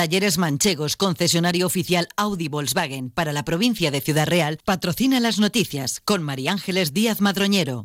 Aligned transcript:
Talleres 0.00 0.38
Manchegos, 0.38 0.96
concesionario 0.96 1.66
oficial 1.66 2.08
Audi 2.16 2.48
Volkswagen 2.48 3.10
para 3.10 3.34
la 3.34 3.44
provincia 3.44 3.90
de 3.90 4.00
Ciudad 4.00 4.26
Real, 4.26 4.58
patrocina 4.64 5.20
las 5.20 5.38
noticias 5.38 6.00
con 6.00 6.22
María 6.22 6.52
Ángeles 6.52 6.94
Díaz 6.94 7.20
Madroñero. 7.20 7.84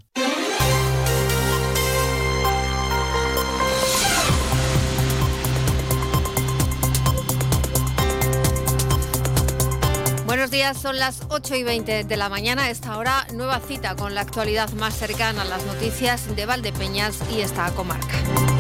Buenos 10.26 10.52
días, 10.52 10.82
son 10.82 10.98
las 10.98 11.24
8 11.28 11.56
y 11.56 11.64
20 11.64 12.06
de 12.06 12.16
la 12.16 12.30
mañana. 12.30 12.70
esta 12.70 12.98
hora, 12.98 13.28
nueva 13.34 13.60
cita 13.60 13.98
con 13.98 14.16
la 14.16 14.22
actualidad 14.22 14.72
más 14.72 14.98
cercana 14.98 15.42
a 15.42 15.46
las 15.46 15.66
noticias 15.66 16.34
de 16.34 16.46
Valdepeñas 16.46 17.20
y 17.36 17.42
esta 17.42 17.70
comarca. 17.72 18.55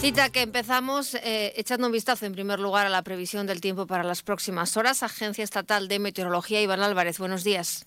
Cita 0.00 0.30
que 0.30 0.40
empezamos 0.40 1.14
eh, 1.14 1.52
echando 1.56 1.86
un 1.86 1.92
vistazo 1.92 2.24
en 2.24 2.32
primer 2.32 2.58
lugar 2.58 2.86
a 2.86 2.88
la 2.88 3.02
previsión 3.02 3.46
del 3.46 3.60
tiempo 3.60 3.86
para 3.86 4.02
las 4.02 4.22
próximas 4.22 4.78
horas. 4.78 5.02
Agencia 5.02 5.44
Estatal 5.44 5.88
de 5.88 5.98
Meteorología, 5.98 6.62
Iván 6.62 6.80
Álvarez, 6.80 7.18
buenos 7.18 7.44
días. 7.44 7.86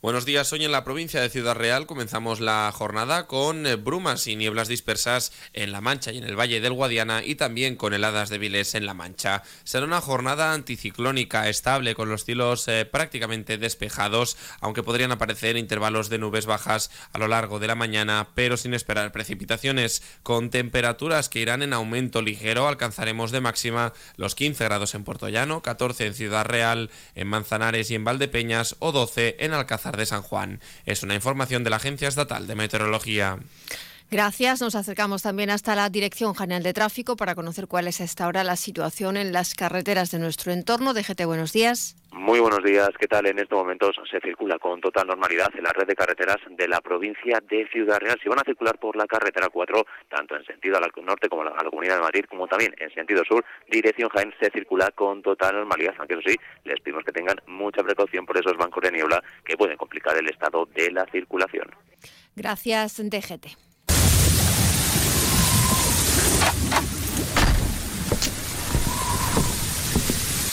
Buenos 0.00 0.24
días. 0.24 0.52
Hoy 0.52 0.64
en 0.64 0.70
la 0.70 0.84
provincia 0.84 1.20
de 1.20 1.28
Ciudad 1.28 1.56
Real 1.56 1.84
comenzamos 1.84 2.38
la 2.38 2.70
jornada 2.72 3.26
con 3.26 3.66
eh, 3.66 3.74
brumas 3.74 4.28
y 4.28 4.36
nieblas 4.36 4.68
dispersas 4.68 5.32
en 5.54 5.72
La 5.72 5.80
Mancha 5.80 6.12
y 6.12 6.18
en 6.18 6.24
el 6.24 6.38
Valle 6.38 6.60
del 6.60 6.72
Guadiana 6.72 7.24
y 7.24 7.34
también 7.34 7.74
con 7.74 7.92
heladas 7.92 8.28
débiles 8.28 8.76
en 8.76 8.86
La 8.86 8.94
Mancha. 8.94 9.42
Será 9.64 9.84
una 9.84 10.00
jornada 10.00 10.52
anticiclónica 10.52 11.48
estable 11.48 11.96
con 11.96 12.08
los 12.08 12.24
cielos 12.24 12.68
eh, 12.68 12.84
prácticamente 12.84 13.58
despejados, 13.58 14.36
aunque 14.60 14.84
podrían 14.84 15.10
aparecer 15.10 15.56
intervalos 15.56 16.08
de 16.10 16.18
nubes 16.18 16.46
bajas 16.46 16.92
a 17.12 17.18
lo 17.18 17.26
largo 17.26 17.58
de 17.58 17.66
la 17.66 17.74
mañana, 17.74 18.28
pero 18.36 18.56
sin 18.56 18.74
esperar 18.74 19.10
precipitaciones. 19.10 20.04
Con 20.22 20.50
temperaturas 20.50 21.28
que 21.28 21.40
irán 21.40 21.62
en 21.62 21.72
aumento 21.72 22.22
ligero, 22.22 22.68
alcanzaremos 22.68 23.32
de 23.32 23.40
máxima 23.40 23.92
los 24.14 24.36
15 24.36 24.62
grados 24.62 24.94
en 24.94 25.02
Puerto 25.02 25.28
Llano, 25.28 25.60
14 25.60 26.06
en 26.06 26.14
Ciudad 26.14 26.44
Real, 26.44 26.88
en 27.16 27.26
Manzanares 27.26 27.90
y 27.90 27.96
en 27.96 28.04
Valdepeñas 28.04 28.76
o 28.78 28.92
12 28.92 29.38
en 29.40 29.54
Alcázar 29.54 29.87
de 29.96 30.06
San 30.06 30.22
Juan. 30.22 30.60
Es 30.86 31.02
una 31.02 31.14
información 31.14 31.64
de 31.64 31.70
la 31.70 31.76
Agencia 31.76 32.08
Estatal 32.08 32.46
de 32.46 32.54
Meteorología. 32.54 33.38
Gracias. 34.10 34.62
Nos 34.62 34.74
acercamos 34.74 35.22
también 35.22 35.50
hasta 35.50 35.74
la 35.74 35.90
Dirección 35.90 36.34
General 36.34 36.62
de 36.62 36.72
Tráfico 36.72 37.14
para 37.14 37.34
conocer 37.34 37.66
cuál 37.66 37.88
es 37.88 38.00
hasta 38.00 38.24
ahora 38.24 38.42
la 38.42 38.56
situación 38.56 39.18
en 39.18 39.32
las 39.32 39.54
carreteras 39.54 40.10
de 40.10 40.18
nuestro 40.18 40.50
entorno. 40.50 40.94
DGT, 40.94 41.26
buenos 41.26 41.52
días. 41.52 41.94
Muy 42.10 42.40
buenos 42.40 42.64
días. 42.64 42.88
¿Qué 42.98 43.06
tal? 43.06 43.26
En 43.26 43.38
estos 43.38 43.58
momentos 43.58 43.96
se 44.10 44.18
circula 44.20 44.58
con 44.58 44.80
total 44.80 45.08
normalidad 45.08 45.50
en 45.54 45.62
la 45.62 45.74
red 45.74 45.86
de 45.86 45.94
carreteras 45.94 46.38
de 46.48 46.66
la 46.66 46.80
provincia 46.80 47.38
de 47.50 47.68
Ciudad 47.68 47.98
Real. 48.00 48.18
Si 48.22 48.30
van 48.30 48.38
a 48.38 48.44
circular 48.44 48.78
por 48.78 48.96
la 48.96 49.06
carretera 49.06 49.50
4, 49.52 49.84
tanto 50.08 50.36
en 50.36 50.44
sentido 50.46 50.78
al 50.78 50.90
norte 51.04 51.28
como 51.28 51.42
a 51.42 51.62
la 51.62 51.70
Comunidad 51.70 51.96
de 51.96 52.02
Madrid, 52.02 52.24
como 52.30 52.48
también 52.48 52.74
en 52.78 52.90
sentido 52.94 53.22
sur, 53.28 53.44
dirección 53.70 54.08
Jaén 54.08 54.32
se 54.40 54.50
circula 54.50 54.90
con 54.92 55.20
total 55.20 55.54
normalidad. 55.54 55.94
Aunque 55.98 56.14
eso 56.14 56.22
sí, 56.26 56.36
les 56.64 56.80
pedimos 56.80 57.04
que 57.04 57.12
tengan 57.12 57.36
mucha 57.46 57.82
precaución 57.82 58.24
por 58.24 58.38
esos 58.38 58.56
bancos 58.56 58.82
de 58.82 58.90
niebla 58.90 59.22
que 59.44 59.58
pueden 59.58 59.76
complicar 59.76 60.16
el 60.16 60.30
estado 60.30 60.66
de 60.74 60.90
la 60.92 61.04
circulación. 61.12 61.68
Gracias, 62.34 62.96
DGT. 62.96 63.67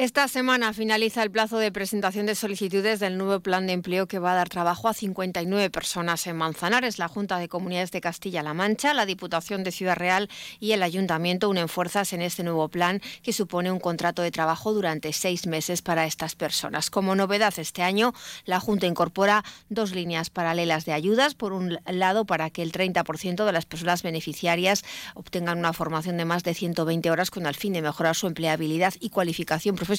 Esta 0.00 0.28
semana 0.28 0.72
finaliza 0.72 1.22
el 1.22 1.30
plazo 1.30 1.58
de 1.58 1.70
presentación 1.70 2.24
de 2.24 2.34
solicitudes 2.34 3.00
del 3.00 3.18
nuevo 3.18 3.40
plan 3.40 3.66
de 3.66 3.74
empleo 3.74 4.08
que 4.08 4.18
va 4.18 4.32
a 4.32 4.34
dar 4.34 4.48
trabajo 4.48 4.88
a 4.88 4.94
59 4.94 5.68
personas 5.68 6.26
en 6.26 6.36
Manzanares. 6.36 6.98
La 6.98 7.06
Junta 7.06 7.36
de 7.36 7.50
Comunidades 7.50 7.90
de 7.90 8.00
Castilla-La 8.00 8.54
Mancha, 8.54 8.94
la 8.94 9.04
Diputación 9.04 9.62
de 9.62 9.72
Ciudad 9.72 9.96
Real 9.96 10.30
y 10.58 10.72
el 10.72 10.82
Ayuntamiento 10.82 11.50
unen 11.50 11.68
fuerzas 11.68 12.14
en 12.14 12.22
este 12.22 12.42
nuevo 12.42 12.70
plan 12.70 13.02
que 13.22 13.34
supone 13.34 13.70
un 13.70 13.78
contrato 13.78 14.22
de 14.22 14.30
trabajo 14.30 14.72
durante 14.72 15.12
seis 15.12 15.46
meses 15.46 15.82
para 15.82 16.06
estas 16.06 16.34
personas. 16.34 16.88
Como 16.88 17.14
novedad 17.14 17.52
este 17.58 17.82
año, 17.82 18.14
la 18.46 18.58
Junta 18.58 18.86
incorpora 18.86 19.44
dos 19.68 19.92
líneas 19.92 20.30
paralelas 20.30 20.86
de 20.86 20.94
ayudas. 20.94 21.34
Por 21.34 21.52
un 21.52 21.78
lado, 21.84 22.24
para 22.24 22.48
que 22.48 22.62
el 22.62 22.72
30% 22.72 23.44
de 23.44 23.52
las 23.52 23.66
personas 23.66 24.02
beneficiarias 24.02 24.82
obtengan 25.14 25.58
una 25.58 25.74
formación 25.74 26.16
de 26.16 26.24
más 26.24 26.42
de 26.42 26.54
120 26.54 27.10
horas 27.10 27.30
con 27.30 27.44
el 27.44 27.54
fin 27.54 27.74
de 27.74 27.82
mejorar 27.82 28.16
su 28.16 28.28
empleabilidad 28.28 28.94
y 28.98 29.10
cualificación 29.10 29.76
profesional 29.76 29.89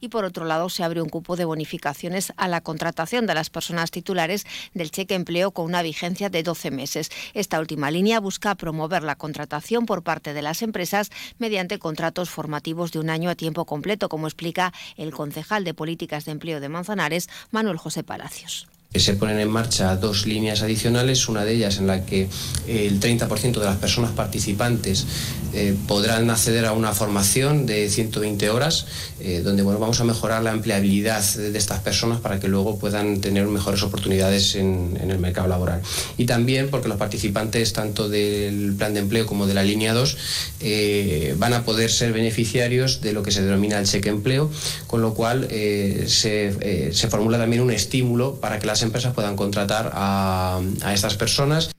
y 0.00 0.08
por 0.08 0.24
otro 0.24 0.44
lado 0.44 0.68
se 0.68 0.84
abre 0.84 1.00
un 1.00 1.08
cupo 1.08 1.36
de 1.36 1.44
bonificaciones 1.44 2.32
a 2.36 2.48
la 2.48 2.60
contratación 2.60 3.26
de 3.26 3.34
las 3.34 3.50
personas 3.50 3.90
titulares 3.90 4.44
del 4.74 4.90
cheque 4.90 5.14
empleo 5.14 5.52
con 5.52 5.64
una 5.64 5.82
vigencia 5.82 6.28
de 6.28 6.42
12 6.42 6.70
meses. 6.70 7.10
Esta 7.32 7.58
última 7.58 7.90
línea 7.90 8.20
busca 8.20 8.54
promover 8.54 9.02
la 9.02 9.16
contratación 9.16 9.86
por 9.86 10.02
parte 10.02 10.34
de 10.34 10.42
las 10.42 10.62
empresas 10.62 11.10
mediante 11.38 11.78
contratos 11.78 12.30
formativos 12.30 12.92
de 12.92 12.98
un 12.98 13.10
año 13.10 13.30
a 13.30 13.34
tiempo 13.34 13.64
completo, 13.64 14.08
como 14.08 14.26
explica 14.26 14.72
el 14.96 15.12
concejal 15.12 15.64
de 15.64 15.74
Políticas 15.74 16.24
de 16.24 16.32
Empleo 16.32 16.60
de 16.60 16.68
Manzanares, 16.68 17.28
Manuel 17.50 17.78
José 17.78 18.02
Palacios 18.02 18.68
se 18.94 19.14
ponen 19.14 19.38
en 19.38 19.50
marcha 19.50 19.96
dos 19.96 20.26
líneas 20.26 20.62
adicionales, 20.62 21.28
una 21.28 21.44
de 21.44 21.54
ellas 21.54 21.78
en 21.78 21.86
la 21.86 22.04
que 22.04 22.28
el 22.68 23.00
30% 23.00 23.58
de 23.58 23.64
las 23.64 23.78
personas 23.78 24.10
participantes 24.12 25.06
eh, 25.54 25.76
podrán 25.86 26.30
acceder 26.30 26.64
a 26.64 26.72
una 26.72 26.92
formación 26.92 27.66
de 27.66 27.90
120 27.90 28.48
horas, 28.48 28.86
eh, 29.20 29.42
donde 29.44 29.62
bueno, 29.62 29.78
vamos 29.78 30.00
a 30.00 30.04
mejorar 30.04 30.42
la 30.42 30.52
empleabilidad 30.52 31.22
de 31.22 31.56
estas 31.58 31.80
personas 31.80 32.20
para 32.20 32.40
que 32.40 32.48
luego 32.48 32.78
puedan 32.78 33.20
tener 33.20 33.46
mejores 33.46 33.82
oportunidades 33.82 34.54
en, 34.54 34.98
el 35.02 35.18
mercado 35.18 35.48
laboral. 35.48 35.82
Y 36.16 36.24
también 36.24 36.70
porque 36.70 36.88
los 36.88 36.96
participantes 36.96 37.74
tanto 37.74 38.08
del 38.08 38.74
plan 38.78 38.94
de 38.94 39.00
empleo 39.00 39.26
como 39.26 39.46
de 39.46 39.52
la 39.52 39.62
línea 39.62 39.92
2 39.92 40.16
eh, 40.60 41.34
van 41.36 41.52
a 41.52 41.64
poder 41.64 41.90
ser 41.90 42.12
beneficiarios 42.12 43.02
de 43.02 43.12
lo 43.12 43.22
que 43.22 43.30
se 43.30 43.42
denomina 43.42 43.78
el 43.78 43.86
cheque 43.86 44.08
empleo, 44.08 44.50
con 44.86 45.02
lo 45.02 45.12
cual 45.12 45.48
se, 45.50 46.92
se 46.92 47.08
formula 47.08 47.38
también 47.38 47.62
un 47.62 47.70
estímulo 47.70 48.36
para 48.36 48.58
que 48.58 48.66
las 48.66 48.81
empresas 48.82 49.14
puedan 49.14 49.36
contratar 49.36 49.90
a, 49.94 50.60
a 50.82 50.94
estas 50.94 51.16
personas. 51.16 51.70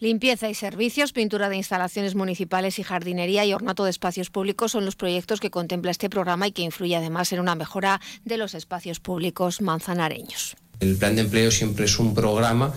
Limpieza 0.00 0.50
y 0.50 0.54
servicios, 0.54 1.12
pintura 1.12 1.48
de 1.48 1.56
instalaciones 1.56 2.14
municipales 2.14 2.78
y 2.78 2.82
jardinería 2.82 3.44
y 3.44 3.54
ornato 3.54 3.84
de 3.84 3.90
espacios 3.90 4.28
públicos 4.28 4.72
son 4.72 4.84
los 4.84 4.96
proyectos 4.96 5.40
que 5.40 5.50
contempla 5.50 5.92
este 5.92 6.10
programa 6.10 6.46
y 6.46 6.52
que 6.52 6.62
influye 6.62 6.96
además 6.96 7.32
en 7.32 7.40
una 7.40 7.54
mejora 7.54 8.00
de 8.24 8.36
los 8.36 8.54
espacios 8.54 9.00
públicos 9.00 9.62
manzanareños. 9.62 10.56
El 10.80 10.96
plan 10.96 11.14
de 11.14 11.22
empleo 11.22 11.50
siempre 11.50 11.84
es 11.86 11.98
un 11.98 12.14
programa 12.14 12.72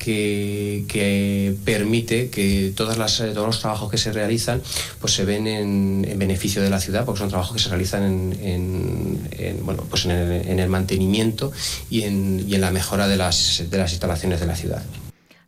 que, 0.00 1.56
permite 1.64 2.30
que 2.30 2.72
todos 2.74 2.96
los 2.96 3.60
trabajos 3.60 3.90
que 3.90 3.98
se 3.98 4.12
realizan 4.12 4.62
pues 5.00 5.12
se 5.12 5.24
ven 5.24 5.46
en, 5.46 6.18
beneficio 6.18 6.62
de 6.62 6.70
la 6.70 6.80
ciudad, 6.80 7.04
porque 7.04 7.20
son 7.20 7.28
trabajos 7.28 7.54
que 7.54 7.62
se 7.62 7.68
realizan 7.68 8.32
en, 8.40 9.18
pues 9.88 10.06
el, 10.06 10.68
mantenimiento 10.68 11.52
y 11.90 12.02
en, 12.02 12.60
la 12.60 12.70
mejora 12.70 13.08
de 13.08 13.16
las 13.16 13.60
instalaciones 13.60 14.40
de 14.40 14.46
la 14.46 14.56
ciudad. 14.56 14.82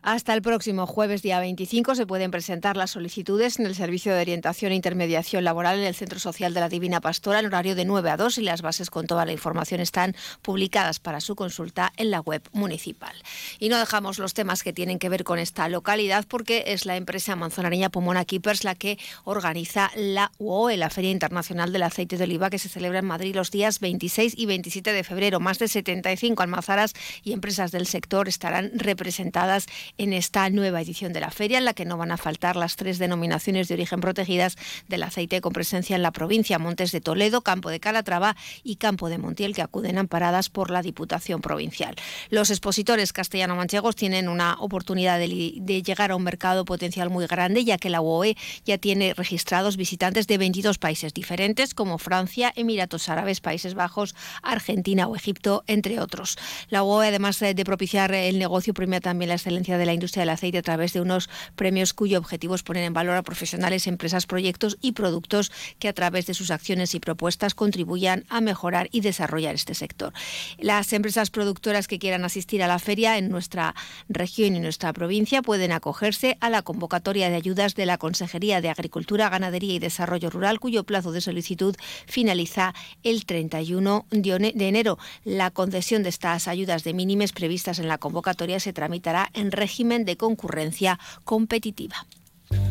Hasta 0.05 0.35
el 0.35 0.43
próximo 0.43 0.85
jueves, 0.89 1.23
día 1.23 1.39
25, 1.39 1.95
se 1.95 2.07
pueden 2.07 2.33
presentar 2.33 2.77
las 2.77 2.91
solicitudes 2.91 3.61
en 3.61 3.67
el 3.67 3.77
Servicio 3.77 4.13
de 4.13 4.23
Orientación 4.23 4.73
e 4.73 4.75
Intermediación 4.75 5.45
Laboral 5.45 5.79
en 5.79 5.85
el 5.85 5.95
Centro 5.95 6.19
Social 6.19 6.53
de 6.55 6.59
la 6.59 6.69
Divina 6.69 7.01
Pastora 7.01 7.39
en 7.39 7.47
horario 7.47 7.77
de 7.77 7.85
9 7.85 8.11
a 8.11 8.17
2 8.17 8.39
y 8.39 8.43
las 8.43 8.63
bases 8.63 8.91
con 8.91 9.07
toda 9.07 9.25
la 9.25 9.31
información 9.31 9.81
están 9.81 10.17
publicadas 10.43 10.99
para 10.99 11.21
su 11.21 11.37
consulta 11.37 11.93
en 11.97 12.11
la 12.11 12.19
web 12.19 12.43
municipal. 12.51 13.15
Y 13.61 13.69
no 13.69 13.79
dejamos 13.79 14.19
los 14.19 14.35
temas 14.35 14.65
que 14.65 14.73
tienen 14.73 14.99
que 14.99 15.09
ver 15.09 15.23
con 15.23 15.39
esta 15.39 15.69
localidad 15.69 16.25
porque 16.27 16.65
es 16.67 16.85
la 16.85 16.97
empresa 16.97 17.37
manzanareña 17.37 17.89
Pomona 17.89 18.25
Keepers 18.25 18.65
la 18.65 18.75
que 18.75 18.99
organiza 19.23 19.93
la 19.95 20.33
UOE, 20.39 20.79
la 20.79 20.91
Feria 20.91 21.13
Internacional 21.13 21.73
del 21.73 21.85
Aceite 21.85 22.17
de 22.17 22.25
Oliva 22.25 22.51
que 22.51 22.59
se 22.59 22.69
celebra 22.69 22.99
en 22.99 23.07
Madrid 23.07 23.37
los 23.37 23.53
días 23.53 23.79
26 23.79 24.35
y 24.37 24.47
27 24.47 24.93
de 24.93 25.05
febrero. 25.05 25.39
Más 25.39 25.61
de 25.61 25.69
75 25.69 26.43
almazaras 26.43 26.93
y 27.23 27.35
empresas 27.35 27.71
del 27.71 27.87
sector 27.87 28.27
estarán 28.27 28.73
representadas 28.75 29.69
en 29.99 30.13
esta 30.13 30.49
nueva 30.51 30.81
edición 30.81 31.13
de 31.13 31.21
la 31.21 31.31
feria, 31.31 31.59
en 31.59 31.65
la 31.65 31.75
que 31.75 31.85
no 31.85 31.97
van 31.97 32.13
a 32.13 32.17
faltar 32.17 32.57
las 32.57 32.77
tres 32.77 32.99
denominaciones 32.99 33.69
de 33.69 33.75
origen 33.75 34.01
protegidas 34.01 34.57
del 34.89 35.03
aceite 35.03 35.41
con 35.41 35.53
presencia 35.53 35.97
en 35.97 36.03
la 36.03 36.11
provincia, 36.11 36.59
Montes 36.59 36.93
de 36.93 37.01
Toledo, 37.01 37.43
Campo 37.43 37.71
de 37.71 37.81
Calatrava 37.81 38.37
y 38.63 38.77
Campo 38.77 39.09
de 39.09 39.19
Montiel, 39.19 39.55
que 39.55 39.63
acuden 39.63 39.99
amparadas 39.99 40.49
por 40.49 40.71
la 40.71 40.83
Diputación 40.83 41.41
Provincial. 41.41 41.95
Los 42.31 42.51
expositores 42.51 43.13
castellano-manchegos 43.13 43.97
tienen 43.97 44.29
una 44.29 44.57
oportunidad 44.61 45.19
de, 45.19 45.55
de 45.57 45.83
llegar 45.83 46.11
a 46.11 46.17
un 46.17 46.23
mercado 46.23 46.65
potencial 46.65 47.11
muy 47.11 47.27
grande, 47.27 47.65
ya 47.65 47.79
que 47.79 47.91
la 47.91 48.01
UOE 48.01 48.37
ya 48.65 48.79
tiene 48.79 49.15
registrados 49.15 49.77
visitantes 49.77 50.27
de 50.27 50.39
22 50.39 50.79
países 50.79 51.15
diferentes, 51.15 51.75
como 51.75 51.99
Francia, 51.99 52.53
Emiratos 52.57 53.09
Árabes, 53.09 53.41
Países 53.41 53.75
Bajos, 53.75 54.15
Argentina 54.43 55.07
o 55.07 55.17
Egipto, 55.17 55.65
entre 55.67 56.01
otros. 56.01 56.39
La 56.69 56.83
UOE, 56.83 57.09
además 57.09 57.39
de 57.39 57.65
propiciar 57.65 58.13
el 58.15 58.39
negocio, 58.39 58.75
premia 58.75 59.01
también 59.01 59.29
la 59.29 59.35
excelencia 59.35 59.79
de 59.79 59.82
la 59.87 59.95
industria 59.95 60.23
del 60.23 60.31
aceite 60.31 60.59
a 60.59 60.63
través 60.63 60.93
de 60.93 61.01
unos 61.01 61.29
premios 61.57 61.93
cuyo 61.95 62.19
objetivo 62.19 62.55
es 62.55 62.63
poner 62.63 62.85
en 62.85 62.93
valor 62.93 63.17
a 63.17 63.23
profesionales, 63.23 63.87
empresas, 63.87 64.27
proyectos 64.27 64.79
y 64.81 64.93
productos 64.93 65.51
que 65.79 65.89
a 65.89 65.93
través 65.93 66.27
de 66.27 66.35
sus 66.35 66.51
acciones 66.51 66.95
y 66.95 67.01
propuestas 67.01 67.55
contribuyan 67.55 68.25
a 68.29 68.41
mejorar 68.41 68.89
y 68.93 69.01
desarrollar 69.01 69.55
este 69.55 69.75
sector. 69.75 70.13
Las 70.59 70.93
empresas 70.93 71.31
productoras 71.31 71.89
que 71.89 71.99
quieran 71.99 72.25
asistir 72.25 72.63
a 72.63 72.67
la 72.67 72.79
feria 72.79 73.19
en 73.19 73.29
nuestra 73.29 73.75
región 74.09 74.57
y 74.57 74.61
nuestra 74.61 74.93
provincia 74.93 75.43
pueden 75.43 75.73
acogerse 75.73 76.37
a 76.41 76.51
la 76.51 76.63
convocatoria 76.63 77.31
de 77.31 77.37
ayudas 77.37 77.75
de 77.75 77.87
la 77.87 77.99
Consejería 77.99 78.61
de 78.61 78.71
Agricultura, 78.71 79.29
Ganadería 79.29 79.75
y 79.75 79.79
Desarrollo 79.79 80.31
Rural, 80.31 80.61
cuyo 80.61 80.85
plazo 80.85 81.13
de 81.13 81.21
solicitud 81.21 81.77
finaliza 82.07 82.75
el 83.03 83.25
31 83.25 84.07
de 84.11 84.69
enero. 84.69 84.99
La 85.25 85.51
concesión 85.51 86.03
de 86.03 86.09
estas 86.09 86.49
ayudas 86.49 86.85
de 86.85 86.95
mínimes 86.95 87.33
previstas 87.33 87.79
en 87.79 87.89
la 87.89 87.99
convocatoria 87.99 88.61
se 88.61 88.73
tramitará 88.73 89.31
en 89.35 89.51
régimen 89.51 89.72
de 90.05 90.17
concurrencia 90.17 90.99
competitiva. 91.25 92.07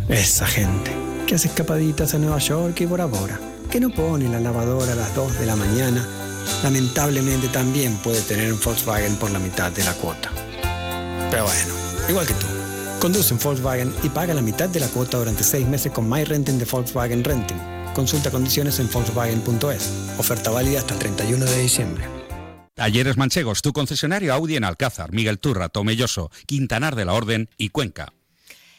Esa 0.07 0.45
gente 0.45 0.91
que 1.25 1.35
hace 1.35 1.47
escapaditas 1.47 2.13
a 2.13 2.19
Nueva 2.19 2.37
York 2.37 2.79
y 2.81 2.85
Bora 2.85 3.05
Bora, 3.05 3.39
que 3.69 3.79
no 3.79 3.89
pone 3.89 4.29
la 4.29 4.39
lavadora 4.39 4.93
a 4.93 4.95
las 4.95 5.15
2 5.15 5.39
de 5.39 5.45
la 5.45 5.55
mañana, 5.55 6.07
lamentablemente 6.63 7.47
también 7.47 7.95
puede 7.97 8.21
tener 8.21 8.53
un 8.53 8.59
Volkswagen 8.59 9.15
por 9.15 9.31
la 9.31 9.39
mitad 9.39 9.71
de 9.71 9.83
la 9.83 9.93
cuota. 9.93 10.29
Pero 11.31 11.45
bueno, 11.45 11.73
igual 12.09 12.27
que 12.27 12.33
tú. 12.33 12.45
Conduce 12.99 13.33
un 13.33 13.39
Volkswagen 13.39 13.93
y 14.03 14.09
paga 14.09 14.33
la 14.33 14.41
mitad 14.41 14.69
de 14.69 14.79
la 14.79 14.87
cuota 14.87 15.17
durante 15.17 15.43
seis 15.43 15.67
meses 15.67 15.91
con 15.91 16.07
MyRenting 16.07 16.59
de 16.59 16.65
Volkswagen 16.65 17.23
Renting. 17.23 17.57
Consulta 17.95 18.29
condiciones 18.29 18.79
en 18.79 18.89
Volkswagen.es. 18.91 19.89
Oferta 20.17 20.51
válida 20.51 20.79
hasta 20.79 20.93
el 20.93 20.99
31 20.99 21.45
de 21.45 21.61
diciembre. 21.61 22.20
Talleres 22.81 23.15
Manchegos, 23.15 23.61
tu 23.61 23.73
concesionario 23.73 24.33
Audi 24.33 24.55
en 24.55 24.63
Alcázar, 24.63 25.11
Miguel 25.11 25.37
Turra, 25.37 25.69
Tomelloso, 25.69 26.31
Quintanar 26.47 26.95
de 26.95 27.05
la 27.05 27.13
Orden 27.13 27.47
y 27.55 27.69
Cuenca. 27.69 28.11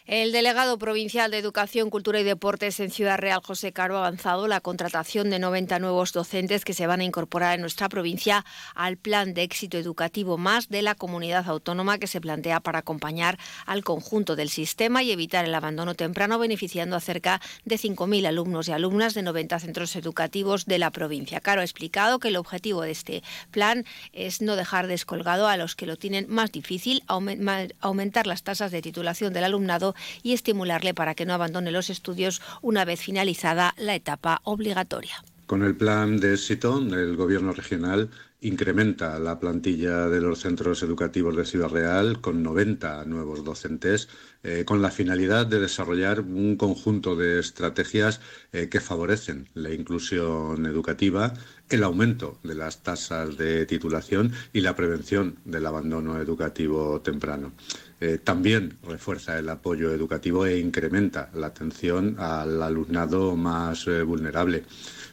El 0.04 0.32
delegado 0.32 0.78
provincial 0.78 1.30
de 1.30 1.38
Educación, 1.38 1.88
Cultura 1.88 2.18
y 2.18 2.24
Deportes 2.24 2.80
en 2.80 2.90
Ciudad 2.90 3.18
Real, 3.18 3.40
José 3.40 3.72
Caro, 3.72 3.94
ha 3.96 4.00
avanzado 4.00 4.48
la 4.48 4.60
contratación 4.60 5.30
de 5.30 5.38
90 5.38 5.78
nuevos 5.78 6.12
docentes 6.12 6.64
que 6.64 6.74
se 6.74 6.88
van 6.88 7.00
a 7.00 7.04
incorporar 7.04 7.54
en 7.54 7.60
nuestra 7.60 7.88
provincia 7.88 8.44
al 8.74 8.96
plan 8.96 9.32
de 9.32 9.44
éxito 9.44 9.78
educativo 9.78 10.38
más 10.38 10.68
de 10.68 10.82
la 10.82 10.96
comunidad 10.96 11.48
autónoma 11.48 11.98
que 11.98 12.08
se 12.08 12.20
plantea 12.20 12.58
para 12.58 12.80
acompañar 12.80 13.38
al 13.64 13.84
conjunto 13.84 14.34
del 14.34 14.50
sistema 14.50 15.04
y 15.04 15.12
evitar 15.12 15.44
el 15.44 15.54
abandono 15.54 15.94
temprano, 15.94 16.36
beneficiando 16.36 16.96
a 16.96 17.00
cerca 17.00 17.40
de 17.64 17.76
5.000 17.76 18.26
alumnos 18.26 18.66
y 18.66 18.72
alumnas 18.72 19.14
de 19.14 19.22
90 19.22 19.60
centros 19.60 19.94
educativos 19.94 20.66
de 20.66 20.80
la 20.80 20.90
provincia. 20.90 21.38
Caro 21.40 21.60
ha 21.60 21.64
explicado 21.64 22.18
que 22.18 22.28
el 22.28 22.36
objetivo 22.36 22.82
de 22.82 22.90
este 22.90 23.22
plan 23.52 23.84
es 24.12 24.42
no 24.42 24.56
dejar 24.56 24.88
descolgado 24.88 25.46
a 25.46 25.56
los 25.56 25.76
que 25.76 25.86
lo 25.86 25.96
tienen 25.96 26.26
más 26.28 26.50
difícil, 26.50 27.04
aumentar 27.06 28.26
las 28.26 28.42
tasas 28.42 28.72
de 28.72 28.82
titulación 28.82 29.32
del 29.32 29.44
alumnado 29.44 29.91
y 30.22 30.32
estimularle 30.32 30.94
para 30.94 31.14
que 31.14 31.26
no 31.26 31.34
abandone 31.34 31.70
los 31.70 31.90
estudios 31.90 32.42
una 32.60 32.84
vez 32.84 33.00
finalizada 33.00 33.74
la 33.76 33.94
etapa 33.94 34.40
obligatoria. 34.44 35.24
Con 35.46 35.62
el 35.62 35.76
plan 35.76 36.18
de 36.18 36.34
éxito, 36.34 36.78
el 36.78 37.16
Gobierno 37.16 37.52
regional 37.52 38.10
incrementa 38.42 39.18
la 39.18 39.38
plantilla 39.38 40.08
de 40.08 40.20
los 40.20 40.40
centros 40.40 40.82
educativos 40.82 41.36
de 41.36 41.44
Ciudad 41.44 41.68
Real 41.68 42.20
con 42.20 42.42
90 42.42 43.04
nuevos 43.04 43.44
docentes, 43.44 44.08
eh, 44.42 44.64
con 44.64 44.82
la 44.82 44.90
finalidad 44.90 45.46
de 45.46 45.60
desarrollar 45.60 46.20
un 46.20 46.56
conjunto 46.56 47.14
de 47.14 47.38
estrategias 47.38 48.20
eh, 48.52 48.68
que 48.68 48.80
favorecen 48.80 49.48
la 49.54 49.72
inclusión 49.72 50.66
educativa, 50.66 51.34
el 51.68 51.84
aumento 51.84 52.38
de 52.42 52.56
las 52.56 52.82
tasas 52.82 53.36
de 53.36 53.64
titulación 53.66 54.32
y 54.52 54.60
la 54.60 54.74
prevención 54.74 55.36
del 55.44 55.64
abandono 55.64 56.18
educativo 56.18 57.00
temprano. 57.00 57.52
Eh, 58.00 58.18
también 58.22 58.76
refuerza 58.82 59.38
el 59.38 59.48
apoyo 59.48 59.92
educativo 59.92 60.44
e 60.44 60.58
incrementa 60.58 61.30
la 61.34 61.46
atención 61.46 62.16
al 62.18 62.60
alumnado 62.60 63.36
más 63.36 63.86
vulnerable. 64.04 64.64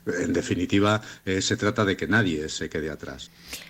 En 0.07 0.33
definitiva, 0.33 1.01
se 1.23 1.55
trata 1.55 1.85
de 1.85 1.95
que 1.95 2.07
nadie 2.07 2.49
se 2.49 2.67
quede 2.67 2.89
atrás. 2.89 3.18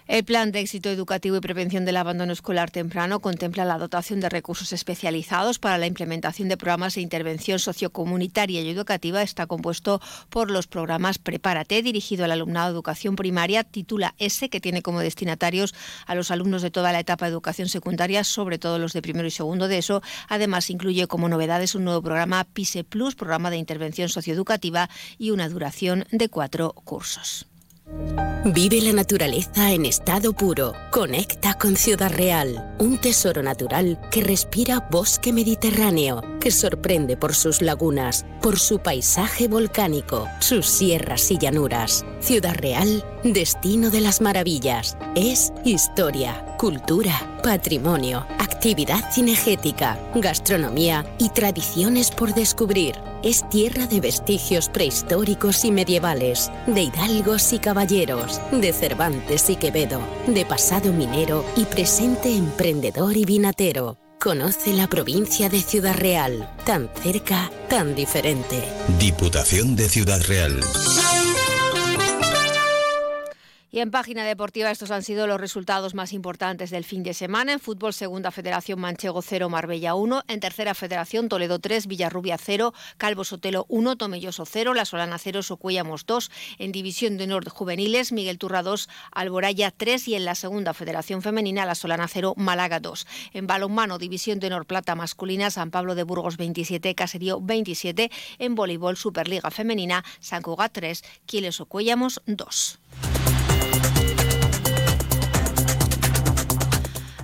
El 0.08 0.24
Plan 0.24 0.52
de 0.52 0.60
Éxito 0.60 0.90
Educativo 0.90 1.38
y 1.38 1.40
Prevención 1.40 1.86
del 1.86 1.98
Abandono 1.98 2.34
Escolar 2.34 2.72
Temprano 2.72 3.20
contempla 3.20 3.66
la 3.66 3.78
dotación 3.78 4.20
de 4.20 4.30
recursos 4.30 4.74
especializados 4.74 5.60
para 5.60 5.78
la 5.78 5.88
implementación 5.88 6.50
de 6.50 6.58
programas 6.58 6.96
de 6.96 7.02
intervención 7.02 7.60
sociocomunitaria 7.60 8.62
y 8.62 8.70
educativa. 8.70 9.22
Está 9.22 9.46
compuesto 9.48 10.02
por 10.30 10.50
los 10.50 10.68
programas 10.68 11.20
Prepárate, 11.20 11.82
dirigido 11.82 12.26
al 12.26 12.32
alumnado 12.32 12.68
de 12.68 12.74
educación 12.74 13.16
primaria, 13.16 13.64
Titula 13.64 14.16
S, 14.18 14.50
que 14.50 14.60
tiene 14.60 14.82
como 14.82 15.00
destinatarios 15.00 15.76
a 16.06 16.16
los 16.16 16.32
alumnos 16.32 16.62
de 16.62 16.72
toda 16.72 16.92
la 16.92 17.00
etapa 17.00 17.26
de 17.26 17.32
educación 17.32 17.70
secundaria, 17.70 18.24
sobre 18.24 18.58
todo 18.58 18.80
los 18.80 18.94
de 18.94 19.02
primero 19.02 19.28
y 19.28 19.32
segundo 19.32 19.68
de 19.68 19.78
eso. 19.78 20.02
Además, 20.28 20.70
incluye 20.70 21.08
como 21.08 21.30
novedades 21.30 21.76
un 21.76 21.84
nuevo 21.84 22.02
programa 22.02 22.44
PISE 22.46 22.84
Plus, 22.84 23.16
programa 23.16 23.50
de 23.50 23.58
intervención 23.58 24.10
socioeducativa, 24.10 24.90
y 25.18 25.32
una 25.32 25.50
duración 25.50 26.06
de 26.12 26.30
cuatro 26.30 26.74
cursos. 26.74 27.49
Vive 28.46 28.82
la 28.82 28.94
naturaleza 28.94 29.72
en 29.72 29.86
estado 29.86 30.32
puro. 30.34 30.74
Conecta 30.92 31.56
con 31.56 31.76
Ciudad 31.76 32.12
Real, 32.12 32.76
un 32.80 32.98
tesoro 32.98 33.44
natural 33.44 34.00
que 34.12 34.22
respira 34.22 34.88
bosque 34.90 35.34
mediterráneo, 35.34 36.22
que 36.40 36.52
sorprende 36.52 37.18
por 37.18 37.36
sus 37.36 37.62
lagunas, 37.62 38.26
por 38.42 38.58
su 38.58 38.80
paisaje 38.80 39.48
volcánico, 39.48 40.28
sus 40.40 40.68
sierras 40.68 41.30
y 41.32 41.38
llanuras. 41.38 42.06
Ciudad 42.22 42.56
Real, 42.56 43.04
destino 43.24 43.90
de 43.90 44.02
las 44.02 44.22
maravillas. 44.22 44.98
Es 45.16 45.52
historia, 45.66 46.56
cultura, 46.58 47.40
patrimonio, 47.44 48.26
actividad 48.40 49.12
cinegética, 49.12 50.00
gastronomía 50.16 51.06
y 51.18 51.30
tradiciones 51.30 52.12
por 52.12 52.34
descubrir. 52.34 53.09
Es 53.22 53.48
tierra 53.50 53.86
de 53.86 54.00
vestigios 54.00 54.70
prehistóricos 54.70 55.66
y 55.66 55.72
medievales, 55.72 56.50
de 56.68 56.84
hidalgos 56.84 57.52
y 57.52 57.60
caballeros, 57.60 58.40
de 58.52 58.72
Cervantes 58.72 59.50
y 59.50 59.58
Quevedo, 59.58 60.00
de 60.28 60.46
pasado 60.46 60.94
minero 60.94 61.44
y 61.58 61.66
presente 61.66 62.34
emprendedor 62.34 63.18
y 63.18 63.26
vinatero. 63.26 63.98
Conoce 64.22 64.72
la 64.72 64.88
provincia 64.88 65.50
de 65.50 65.62
Ciudad 65.62 65.98
Real, 65.98 66.50
tan 66.66 66.90
cerca, 67.04 67.52
tan 67.70 67.94
diferente. 67.94 68.64
Diputación 69.00 69.76
de 69.76 69.90
Ciudad 69.90 70.22
Real. 70.26 70.58
Y 73.72 73.82
en 73.82 73.92
página 73.92 74.26
deportiva 74.26 74.72
estos 74.72 74.90
han 74.90 75.04
sido 75.04 75.28
los 75.28 75.40
resultados 75.40 75.94
más 75.94 76.12
importantes 76.12 76.72
del 76.72 76.84
fin 76.84 77.04
de 77.04 77.14
semana. 77.14 77.54
En 77.54 77.60
fútbol, 77.60 77.94
segunda 77.94 78.32
federación 78.32 78.80
Manchego 78.80 79.22
0, 79.22 79.48
Marbella 79.48 79.94
1. 79.94 80.24
En 80.28 80.40
tercera 80.40 80.74
federación 80.74 81.30
Toledo 81.30 81.60
3, 81.60 81.86
Villarrubia 81.86 82.40
0, 82.40 82.74
Calvo 82.98 83.24
Sotelo 83.24 83.68
1, 83.70 83.96
Tomelloso 83.96 84.46
0, 84.48 84.74
La 84.74 84.86
Solana 84.86 85.20
0, 85.20 85.44
Socuellamos 85.44 86.08
2. 86.08 86.32
En 86.58 86.72
división 86.72 87.18
de 87.18 87.28
Nord 87.28 87.48
juveniles, 87.50 88.12
Miguel 88.12 88.40
Turra 88.40 88.64
2, 88.64 88.90
Alboraya 89.12 89.70
3 89.70 90.08
y 90.08 90.16
en 90.16 90.26
la 90.26 90.34
segunda 90.34 90.74
federación 90.74 91.22
femenina 91.22 91.68
La 91.68 91.76
Solana 91.76 92.08
0, 92.08 92.34
Málaga 92.38 92.80
2. 92.80 93.06
En 93.34 93.46
balonmano, 93.46 94.00
división 94.00 94.40
de 94.40 94.50
Nord 94.50 94.66
Plata 94.66 94.96
masculina, 94.96 95.52
San 95.52 95.70
Pablo 95.70 95.94
de 95.94 96.04
Burgos 96.04 96.38
27, 96.38 96.96
Caserío 96.96 97.40
27. 97.40 98.10
En 98.40 98.56
voleibol, 98.56 98.98
Superliga 98.98 99.52
femenina, 99.52 100.04
San 100.20 100.42
Cugat 100.42 100.72
3, 100.74 101.04
Quiles 101.28 101.62
Ocuellamos 101.62 102.22
2. 102.26 102.80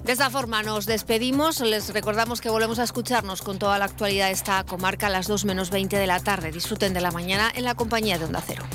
De 0.06 0.12
esta 0.12 0.30
forma 0.30 0.62
nos 0.62 0.86
despedimos. 0.86 1.62
Les 1.62 1.92
recordamos 1.92 2.40
que 2.40 2.52
volvemos 2.52 2.78
a 2.78 2.84
escucharnos 2.84 3.42
con 3.42 3.58
toda 3.58 3.80
la 3.80 3.86
actualidad 3.86 4.28
de 4.28 4.34
esta 4.34 4.64
comarca 4.64 5.08
a 5.08 5.10
las 5.10 5.26
2 5.26 5.46
menos 5.46 5.72
20 5.72 5.98
de 5.98 6.06
la 6.06 6.20
tarde. 6.20 6.52
Disfruten 6.52 6.94
de 6.94 7.02
la 7.02 7.10
mañana 7.10 7.52
en 7.56 7.64
la 7.64 7.74
compañía 7.74 8.20
de 8.20 8.26
Onda 8.26 8.44
Cero. 8.46 8.66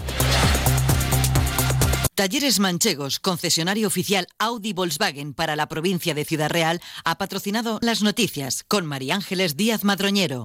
Talleres 2.21 2.59
Manchegos, 2.59 3.19
concesionario 3.19 3.87
oficial 3.87 4.27
Audi 4.39 4.75
Volkswagen 4.75 5.33
para 5.33 5.57
la 5.57 5.69
provincia 5.69 6.13
de 6.13 6.27
Ciudad 6.27 6.51
Real, 6.51 6.83
ha 7.05 7.17
patrocinado 7.17 7.79
las 7.81 8.03
noticias 8.03 8.63
con 8.69 8.85
María 8.85 9.15
Ángeles 9.15 9.57
Díaz 9.57 9.85
Madroñero. 9.85 10.39